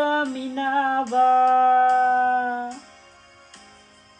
[0.00, 1.20] caminaba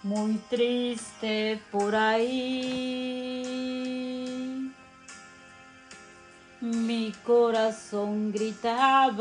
[0.03, 3.47] muy triste por ahí.
[6.61, 9.21] Mi corazón gritaba,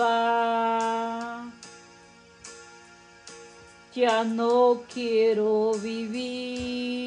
[3.96, 7.00] ya no quiero vivir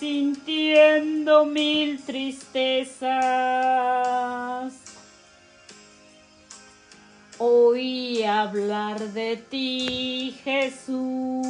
[0.00, 3.06] sintiendo mil tristezas.
[7.38, 11.44] Oí hablar de ti, Jesús.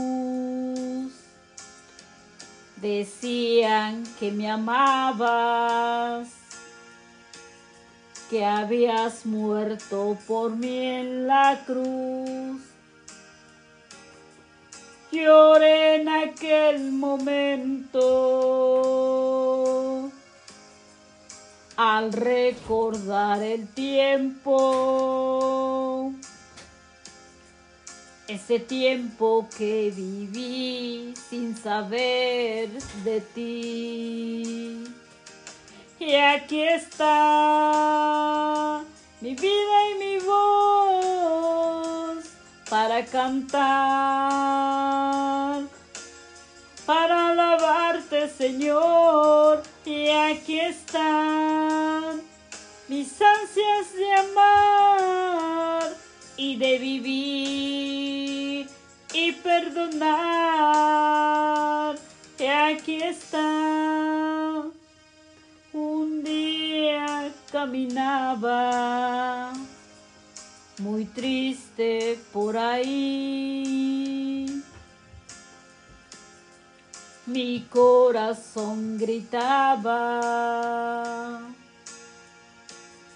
[2.76, 6.28] Decían que me amabas,
[8.28, 12.60] que habías muerto por mí en la cruz
[15.16, 18.00] lloré en aquel momento
[21.76, 24.52] al recordar el tiempo,
[28.26, 32.70] ese tiempo que viví sin saber
[33.04, 34.84] de ti.
[35.98, 37.12] Y aquí está
[39.20, 41.16] mi vida y mi voz
[42.70, 43.62] para cantar,
[46.86, 49.62] para alabarte Señor.
[49.84, 51.45] Y aquí están
[53.20, 55.95] ansias de amar
[56.36, 58.68] y de vivir
[59.12, 60.06] y perdonar.
[62.38, 64.62] Y aquí está.
[65.72, 69.53] Un día caminaba
[70.78, 74.62] muy triste por ahí.
[77.26, 80.20] Mi corazón gritaba,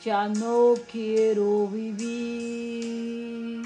[0.04, 3.62] ya no quiero vivir.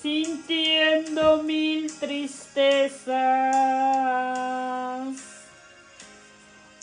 [0.00, 3.16] Sintiendo mil tristezas,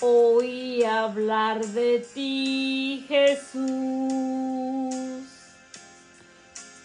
[0.01, 4.49] oí hablar de ti, Jesús.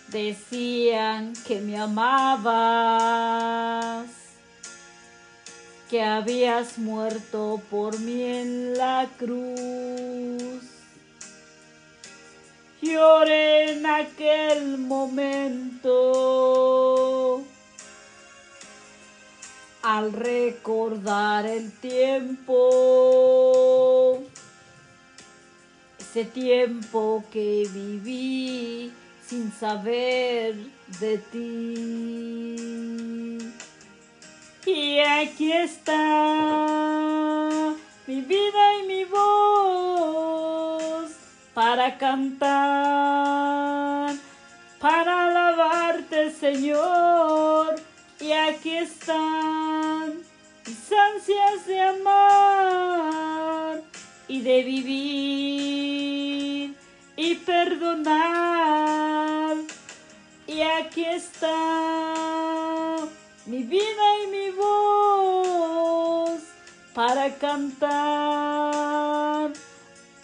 [0.09, 2.55] Decían que me amabas,
[5.95, 10.65] que habías muerto por mí en la cruz.
[12.83, 15.93] Lloré en aquel momento
[19.83, 22.61] al recordar el tiempo,
[26.01, 28.93] ese tiempo que viví
[29.25, 30.57] sin saber
[30.99, 32.64] de ti.
[35.05, 35.93] Y aquí está
[38.07, 41.11] mi vida y mi voz
[41.53, 42.55] para cantar,
[44.81, 47.75] para alabarte Señor.
[48.19, 50.23] Y aquí están
[50.67, 53.83] mis ansias de amar
[54.27, 55.95] y de vivir
[57.15, 59.57] y perdonar.
[60.47, 61.74] Y aquí está
[67.15, 68.73] para cantar,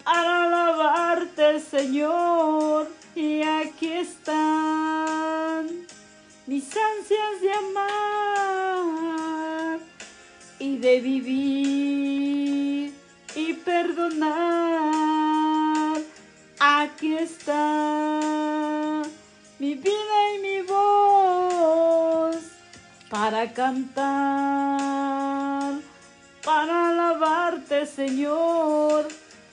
[0.03, 2.89] para alabarte Señor.
[3.15, 5.67] Y aquí están
[6.47, 8.59] mis ansias de amar
[10.59, 12.93] y de vivir
[13.35, 14.41] y perdonar.
[16.59, 19.01] Aquí está
[19.59, 22.35] mi vida y mi voz
[23.09, 24.79] para cantar,
[26.43, 26.80] para
[27.85, 29.07] Señor.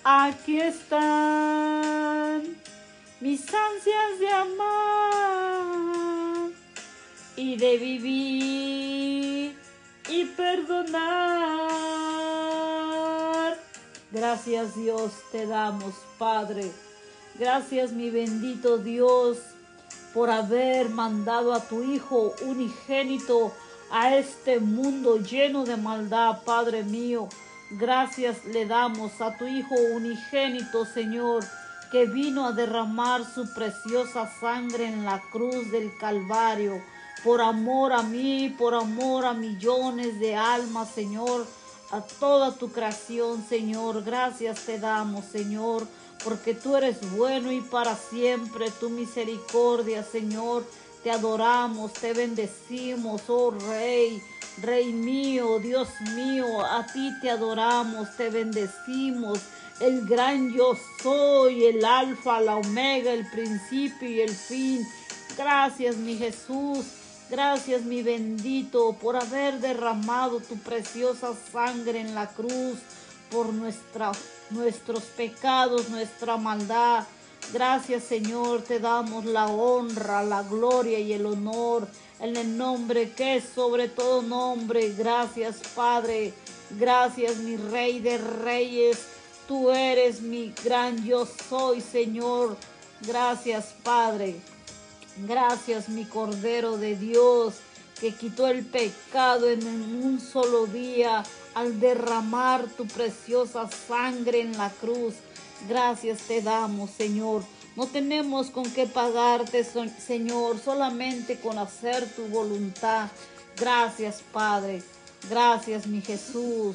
[0.04, 2.42] Aquí están
[3.20, 5.58] mis ansias de amar
[7.36, 9.58] y de vivir
[10.08, 11.18] y perdonar.
[14.10, 16.70] Gracias Dios te damos, Padre.
[17.38, 19.38] Gracias mi bendito Dios
[20.14, 23.52] por haber mandado a tu Hijo unigénito
[23.90, 27.28] a este mundo lleno de maldad, Padre mío.
[27.70, 31.44] Gracias le damos a tu Hijo unigénito, Señor,
[31.92, 36.82] que vino a derramar su preciosa sangre en la cruz del Calvario,
[37.22, 41.46] por amor a mí, por amor a millones de almas, Señor,
[41.90, 44.02] a toda tu creación, Señor.
[44.02, 45.86] Gracias te damos, Señor,
[46.24, 50.64] porque tú eres bueno y para siempre tu misericordia, Señor.
[51.02, 54.22] Te adoramos, te bendecimos, oh Rey.
[54.62, 59.38] Rey mío, Dios mío, a ti te adoramos, te bendecimos.
[59.80, 64.84] el gran yo soy, el alfa, la omega, el principio y el fin.
[65.36, 66.84] Gracias mi Jesús,
[67.30, 72.78] gracias mi bendito por haber derramado tu preciosa sangre en la cruz
[73.30, 77.04] por nuestros pecados, nuestra maldad.
[77.52, 81.86] Gracias Señor, te damos la honra, la gloria y el honor
[82.20, 84.92] en el nombre que es sobre todo nombre.
[84.96, 86.32] Gracias Padre,
[86.70, 88.98] gracias mi Rey de Reyes.
[89.48, 92.58] Tú eres mi gran yo soy, Señor.
[93.00, 94.36] Gracias, Padre.
[95.26, 97.54] Gracias, mi Cordero de Dios,
[97.98, 101.22] que quitó el pecado en un solo día
[101.54, 105.14] al derramar tu preciosa sangre en la cruz.
[105.66, 107.42] Gracias te damos, Señor.
[107.78, 113.06] No tenemos con qué pagarte, Señor, solamente con hacer tu voluntad.
[113.56, 114.82] Gracias, Padre.
[115.30, 116.74] Gracias, mi Jesús.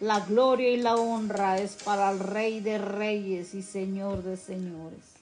[0.00, 5.13] La gloria y la honra es para el Rey de Reyes y Señor de Señores.